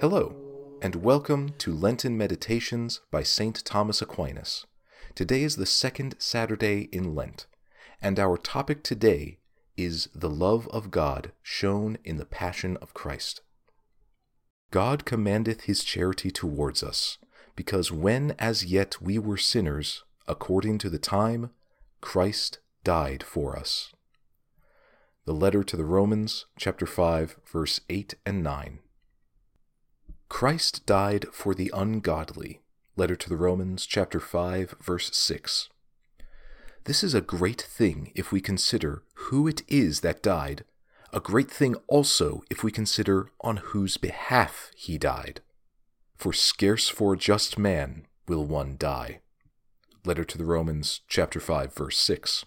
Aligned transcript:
Hello, 0.00 0.36
and 0.82 0.96
welcome 0.96 1.54
to 1.56 1.72
Lenten 1.72 2.18
Meditations 2.18 3.00
by 3.10 3.22
St. 3.22 3.64
Thomas 3.64 4.02
Aquinas. 4.02 4.66
Today 5.14 5.42
is 5.44 5.56
the 5.56 5.64
second 5.64 6.16
Saturday 6.18 6.90
in 6.92 7.14
Lent, 7.14 7.46
and 8.02 8.20
our 8.20 8.36
topic 8.36 8.82
today 8.82 9.39
is 9.84 10.08
the 10.14 10.30
love 10.30 10.68
of 10.68 10.90
God 10.90 11.32
shown 11.42 11.98
in 12.04 12.16
the 12.16 12.24
Passion 12.24 12.76
of 12.78 12.94
Christ. 12.94 13.40
God 14.70 15.04
commandeth 15.04 15.62
his 15.62 15.82
charity 15.82 16.30
towards 16.30 16.82
us, 16.82 17.18
because 17.56 17.90
when 17.90 18.34
as 18.38 18.64
yet 18.64 19.00
we 19.00 19.18
were 19.18 19.36
sinners, 19.36 20.04
according 20.28 20.78
to 20.78 20.90
the 20.90 20.98
time, 20.98 21.50
Christ 22.00 22.58
died 22.84 23.22
for 23.22 23.58
us. 23.58 23.92
The 25.26 25.34
letter 25.34 25.62
to 25.62 25.76
the 25.76 25.84
Romans, 25.84 26.46
chapter 26.56 26.86
5, 26.86 27.36
verse 27.44 27.80
8 27.88 28.14
and 28.24 28.42
9. 28.42 28.78
Christ 30.28 30.86
died 30.86 31.26
for 31.32 31.54
the 31.54 31.70
ungodly. 31.74 32.60
Letter 32.96 33.16
to 33.16 33.28
the 33.28 33.36
Romans, 33.36 33.84
chapter 33.86 34.20
5, 34.20 34.76
verse 34.80 35.14
6. 35.14 35.68
This 36.84 37.04
is 37.04 37.14
a 37.14 37.20
great 37.20 37.60
thing 37.60 38.10
if 38.14 38.32
we 38.32 38.40
consider 38.40 39.02
who 39.14 39.46
it 39.46 39.62
is 39.68 40.00
that 40.00 40.22
died, 40.22 40.64
a 41.12 41.20
great 41.20 41.50
thing 41.50 41.74
also 41.86 42.42
if 42.50 42.64
we 42.64 42.70
consider 42.70 43.30
on 43.42 43.58
whose 43.58 43.96
behalf 43.96 44.70
he 44.76 44.96
died. 44.96 45.40
For 46.16 46.32
scarce 46.32 46.88
for 46.88 47.14
a 47.14 47.18
just 47.18 47.58
man 47.58 48.06
will 48.26 48.44
one 48.44 48.76
die. 48.78 49.20
Letter 50.04 50.24
to 50.24 50.38
the 50.38 50.44
Romans, 50.44 51.00
chapter 51.08 51.40
5, 51.40 51.74
verse 51.74 51.98
6. 51.98 52.44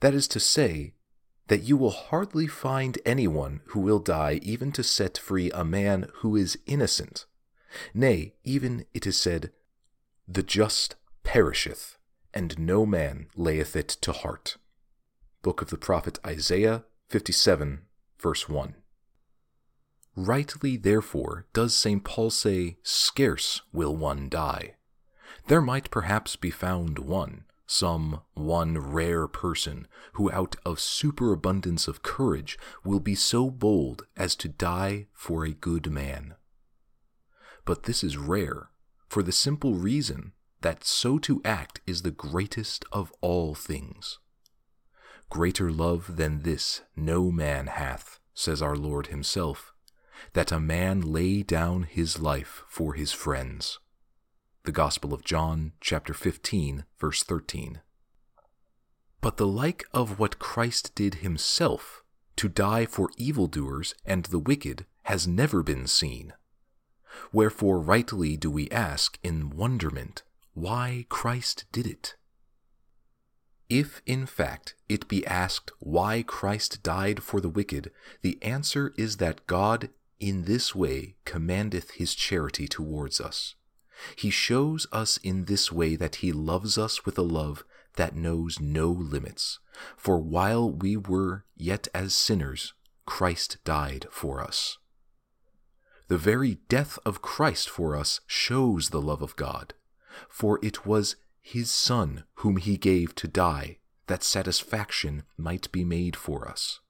That 0.00 0.14
is 0.14 0.26
to 0.28 0.40
say, 0.40 0.94
that 1.48 1.62
you 1.62 1.76
will 1.76 1.90
hardly 1.90 2.46
find 2.46 2.98
anyone 3.04 3.60
who 3.66 3.80
will 3.80 3.98
die 3.98 4.40
even 4.42 4.72
to 4.72 4.82
set 4.82 5.18
free 5.18 5.50
a 5.50 5.64
man 5.64 6.08
who 6.16 6.36
is 6.36 6.58
innocent. 6.66 7.26
Nay, 7.92 8.34
even 8.44 8.86
it 8.94 9.06
is 9.06 9.18
said, 9.18 9.52
The 10.26 10.42
just 10.42 10.96
perisheth, 11.22 11.98
and 12.34 12.58
no 12.58 12.84
man 12.84 13.28
layeth 13.36 13.76
it 13.76 13.88
to 13.88 14.12
heart. 14.12 14.56
Book 15.42 15.62
of 15.62 15.70
the 15.70 15.78
prophet 15.78 16.18
Isaiah 16.26 16.84
57, 17.08 17.82
verse 18.18 18.48
1. 18.48 18.74
Rightly, 20.16 20.76
therefore, 20.76 21.46
does 21.52 21.74
St. 21.74 22.02
Paul 22.04 22.30
say, 22.30 22.78
Scarce 22.82 23.62
will 23.72 23.96
one 23.96 24.28
die. 24.28 24.74
There 25.46 25.60
might 25.60 25.90
perhaps 25.90 26.36
be 26.36 26.50
found 26.50 26.98
one, 26.98 27.44
some 27.66 28.20
one 28.34 28.78
rare 28.78 29.26
person 29.26 29.86
who 30.14 30.30
out 30.32 30.56
of 30.64 30.80
superabundance 30.80 31.88
of 31.88 32.02
courage 32.02 32.58
will 32.84 33.00
be 33.00 33.14
so 33.14 33.50
bold 33.50 34.06
as 34.16 34.36
to 34.36 34.48
die 34.48 35.06
for 35.12 35.44
a 35.44 35.52
good 35.52 35.90
man. 35.90 36.34
But 37.64 37.84
this 37.84 38.04
is 38.04 38.16
rare, 38.16 38.70
for 39.08 39.22
the 39.22 39.32
simple 39.32 39.74
reason 39.74 40.32
that 40.64 40.82
so 40.82 41.18
to 41.18 41.42
act 41.44 41.82
is 41.86 42.00
the 42.00 42.10
greatest 42.10 42.86
of 42.90 43.12
all 43.20 43.54
things. 43.54 44.18
Greater 45.28 45.70
love 45.70 46.16
than 46.16 46.40
this 46.40 46.80
no 46.96 47.30
man 47.30 47.66
hath, 47.66 48.18
says 48.32 48.62
our 48.62 48.74
Lord 48.74 49.08
himself, 49.08 49.74
that 50.32 50.50
a 50.50 50.58
man 50.58 51.02
lay 51.02 51.42
down 51.42 51.82
his 51.82 52.18
life 52.18 52.62
for 52.66 52.94
his 52.94 53.12
friends. 53.12 53.78
The 54.62 54.72
Gospel 54.72 55.12
of 55.12 55.22
John, 55.22 55.72
chapter 55.82 56.14
15, 56.14 56.86
verse 56.98 57.22
13. 57.22 57.82
But 59.20 59.36
the 59.36 59.46
like 59.46 59.84
of 59.92 60.18
what 60.18 60.38
Christ 60.38 60.94
did 60.94 61.16
himself, 61.16 62.02
to 62.36 62.48
die 62.48 62.86
for 62.86 63.10
evildoers 63.18 63.94
and 64.06 64.24
the 64.24 64.38
wicked, 64.38 64.86
has 65.02 65.28
never 65.28 65.62
been 65.62 65.86
seen. 65.86 66.32
Wherefore 67.34 67.78
rightly 67.80 68.38
do 68.38 68.50
we 68.50 68.70
ask 68.70 69.18
in 69.22 69.50
wonderment 69.50 70.22
why 70.54 71.06
Christ 71.08 71.66
did 71.72 71.86
it. 71.86 72.16
If, 73.68 74.02
in 74.06 74.26
fact, 74.26 74.74
it 74.88 75.08
be 75.08 75.26
asked 75.26 75.72
why 75.80 76.22
Christ 76.22 76.82
died 76.82 77.22
for 77.22 77.40
the 77.40 77.48
wicked, 77.48 77.90
the 78.22 78.38
answer 78.42 78.92
is 78.96 79.16
that 79.18 79.46
God 79.46 79.90
in 80.20 80.44
this 80.44 80.74
way 80.74 81.16
commandeth 81.24 81.92
his 81.92 82.14
charity 82.14 82.68
towards 82.68 83.20
us. 83.20 83.54
He 84.16 84.30
shows 84.30 84.86
us 84.92 85.18
in 85.18 85.44
this 85.44 85.72
way 85.72 85.96
that 85.96 86.16
he 86.16 86.32
loves 86.32 86.78
us 86.78 87.04
with 87.04 87.18
a 87.18 87.22
love 87.22 87.64
that 87.96 88.16
knows 88.16 88.60
no 88.60 88.88
limits. 88.88 89.58
For 89.96 90.18
while 90.18 90.70
we 90.70 90.96
were 90.96 91.44
yet 91.56 91.88
as 91.94 92.14
sinners, 92.14 92.74
Christ 93.06 93.58
died 93.64 94.06
for 94.10 94.40
us. 94.40 94.78
The 96.08 96.18
very 96.18 96.58
death 96.68 96.98
of 97.04 97.22
Christ 97.22 97.68
for 97.68 97.96
us 97.96 98.20
shows 98.26 98.90
the 98.90 99.00
love 99.00 99.22
of 99.22 99.36
God, 99.36 99.74
for 100.28 100.58
it 100.62 100.86
was 100.86 101.16
his 101.40 101.70
Son 101.70 102.24
whom 102.36 102.56
he 102.56 102.76
gave 102.76 103.14
to 103.16 103.28
die, 103.28 103.78
that 104.06 104.22
satisfaction 104.22 105.22
might 105.36 105.70
be 105.72 105.84
made 105.84 106.16
for 106.16 106.48
us. 106.48 106.80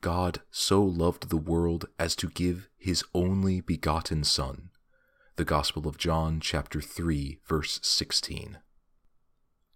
God 0.00 0.40
so 0.50 0.82
loved 0.82 1.30
the 1.30 1.36
world 1.36 1.86
as 1.98 2.16
to 2.16 2.28
give 2.28 2.68
his 2.76 3.04
only 3.14 3.60
begotten 3.60 4.24
Son 4.24 4.70
the 5.36 5.44
Gospel 5.44 5.88
of 5.88 5.96
John, 5.96 6.40
chapter 6.40 6.80
3, 6.80 7.38
verse 7.46 7.80
16. 7.82 8.58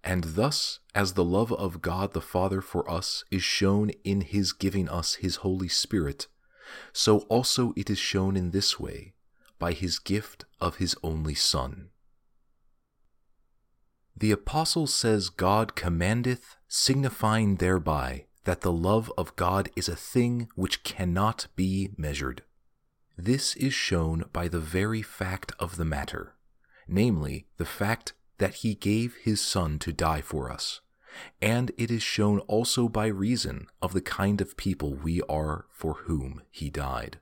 And 0.04 0.22
thus, 0.22 0.80
as 0.94 1.14
the 1.14 1.24
love 1.24 1.50
of 1.52 1.80
God 1.80 2.12
the 2.12 2.20
Father 2.20 2.60
for 2.60 2.88
us 2.90 3.24
is 3.30 3.42
shown 3.42 3.90
in 4.04 4.20
his 4.20 4.52
giving 4.52 4.88
us 4.88 5.14
his 5.14 5.36
Holy 5.36 5.68
Spirit, 5.68 6.28
so 6.92 7.20
also 7.20 7.72
it 7.74 7.88
is 7.88 7.98
shown 7.98 8.36
in 8.36 8.50
this 8.50 8.78
way, 8.78 9.14
by 9.58 9.72
his 9.72 9.98
gift 9.98 10.44
of 10.60 10.76
his 10.76 10.94
only 11.02 11.34
Son. 11.34 11.88
The 14.18 14.30
Apostle 14.30 14.86
says 14.86 15.28
God 15.28 15.74
commandeth, 15.74 16.56
signifying 16.68 17.56
thereby 17.56 18.24
that 18.44 18.62
the 18.62 18.72
love 18.72 19.12
of 19.18 19.36
God 19.36 19.68
is 19.76 19.88
a 19.88 19.96
thing 19.96 20.48
which 20.54 20.84
cannot 20.84 21.48
be 21.54 21.90
measured. 21.98 22.42
This 23.18 23.54
is 23.56 23.74
shown 23.74 24.24
by 24.32 24.48
the 24.48 24.60
very 24.60 25.02
fact 25.02 25.52
of 25.58 25.76
the 25.76 25.84
matter, 25.84 26.34
namely, 26.88 27.46
the 27.58 27.66
fact 27.66 28.14
that 28.38 28.56
he 28.56 28.74
gave 28.74 29.16
his 29.16 29.40
Son 29.40 29.78
to 29.80 29.92
die 29.92 30.20
for 30.20 30.50
us, 30.50 30.80
and 31.42 31.72
it 31.76 31.90
is 31.90 32.02
shown 32.02 32.38
also 32.40 32.88
by 32.88 33.06
reason 33.06 33.66
of 33.82 33.92
the 33.92 34.00
kind 34.00 34.40
of 34.40 34.56
people 34.56 34.94
we 34.94 35.20
are 35.22 35.66
for 35.70 35.94
whom 36.04 36.42
he 36.50 36.70
died. 36.70 37.18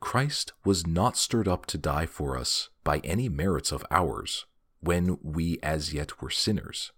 Christ 0.00 0.52
was 0.64 0.86
not 0.86 1.16
stirred 1.16 1.48
up 1.48 1.66
to 1.66 1.78
die 1.78 2.06
for 2.06 2.38
us 2.38 2.70
by 2.84 2.98
any 2.98 3.28
merits 3.28 3.72
of 3.72 3.84
ours, 3.90 4.46
when 4.84 5.18
we 5.22 5.58
as 5.62 5.92
yet 5.94 6.20
were 6.20 6.30
sinners. 6.30 6.92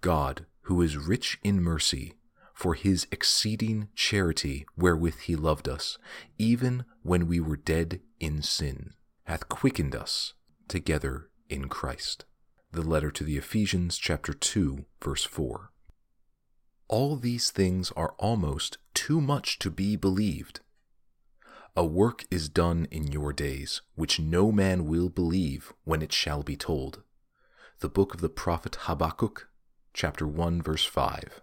God, 0.00 0.46
who 0.62 0.80
is 0.80 0.96
rich 0.96 1.38
in 1.42 1.62
mercy, 1.62 2.14
for 2.54 2.74
his 2.74 3.06
exceeding 3.10 3.88
charity 3.94 4.66
wherewith 4.76 5.20
he 5.20 5.34
loved 5.34 5.68
us, 5.68 5.98
even 6.38 6.84
when 7.02 7.26
we 7.26 7.40
were 7.40 7.56
dead 7.56 8.00
in 8.18 8.42
sin, 8.42 8.92
hath 9.24 9.48
quickened 9.48 9.94
us 9.94 10.34
together 10.68 11.30
in 11.48 11.68
Christ. 11.68 12.26
The 12.72 12.82
letter 12.82 13.10
to 13.10 13.24
the 13.24 13.36
Ephesians, 13.36 13.98
chapter 13.98 14.32
2, 14.32 14.84
verse 15.02 15.24
4. 15.24 15.72
All 16.86 17.16
these 17.16 17.50
things 17.50 17.90
are 17.96 18.14
almost 18.18 18.78
too 18.94 19.20
much 19.20 19.58
to 19.60 19.70
be 19.70 19.96
believed. 19.96 20.60
A 21.76 21.84
work 21.84 22.24
is 22.32 22.48
done 22.48 22.88
in 22.90 23.12
your 23.12 23.32
days, 23.32 23.80
which 23.94 24.18
no 24.18 24.50
man 24.50 24.86
will 24.86 25.08
believe 25.08 25.72
when 25.84 26.02
it 26.02 26.12
shall 26.12 26.42
be 26.42 26.56
told. 26.56 27.02
The 27.78 27.88
book 27.88 28.12
of 28.12 28.20
the 28.20 28.28
prophet 28.28 28.76
Habakkuk, 28.80 29.48
chapter 29.94 30.26
1, 30.26 30.62
verse 30.62 30.84
5. 30.84 31.40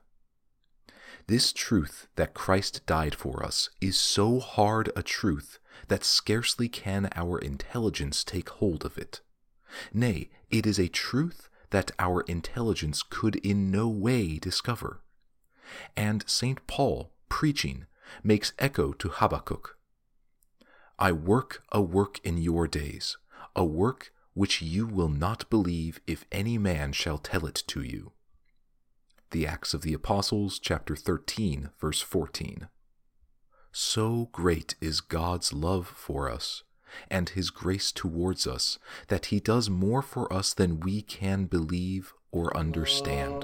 This 1.27 1.53
truth 1.53 2.07
that 2.17 2.33
Christ 2.33 2.85
died 2.85 3.15
for 3.15 3.41
us 3.41 3.69
is 3.79 3.97
so 3.97 4.39
hard 4.41 4.91
a 4.97 5.01
truth 5.01 5.59
that 5.87 6.03
scarcely 6.03 6.67
can 6.67 7.09
our 7.15 7.39
intelligence 7.39 8.25
take 8.25 8.49
hold 8.49 8.83
of 8.83 8.97
it. 8.97 9.21
Nay, 9.93 10.29
it 10.49 10.67
is 10.67 10.77
a 10.77 10.89
truth 10.89 11.49
that 11.69 11.91
our 11.99 12.21
intelligence 12.21 13.01
could 13.01 13.37
in 13.37 13.71
no 13.71 13.87
way 13.87 14.39
discover. 14.39 15.01
And 15.95 16.25
St. 16.27 16.65
Paul, 16.67 17.13
preaching, 17.29 17.85
makes 18.23 18.51
echo 18.59 18.91
to 18.93 19.09
Habakkuk 19.09 19.76
I 20.99 21.11
work 21.11 21.63
a 21.71 21.81
work 21.81 22.19
in 22.23 22.37
your 22.37 22.67
days, 22.67 23.17
a 23.55 23.63
work 23.63 24.11
which 24.33 24.61
you 24.61 24.87
will 24.87 25.09
not 25.09 25.49
believe 25.49 25.99
if 26.07 26.25
any 26.31 26.57
man 26.57 26.91
shall 26.91 27.17
tell 27.17 27.45
it 27.45 27.63
to 27.67 27.81
you 27.81 28.13
the 29.31 29.45
Acts 29.45 29.73
of 29.73 29.81
the 29.81 29.93
Apostles, 29.93 30.57
chapter 30.57 30.95
13, 30.95 31.71
verse 31.79 32.01
14. 32.01 32.69
So 33.71 34.29
great 34.31 34.75
is 34.79 35.01
God's 35.01 35.51
love 35.51 35.87
for 35.87 36.31
us 36.31 36.63
and 37.11 37.29
his 37.29 37.49
grace 37.49 37.91
towards 37.91 38.47
us 38.47 38.79
that 39.09 39.27
he 39.27 39.39
does 39.41 39.69
more 39.69 40.01
for 40.01 40.31
us 40.31 40.53
than 40.53 40.79
we 40.79 41.01
can 41.01 41.45
believe 41.45 42.13
or 42.31 42.55
understand. 42.55 43.43